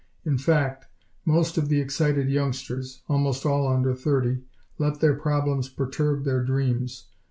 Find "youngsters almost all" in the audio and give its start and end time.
2.27-3.67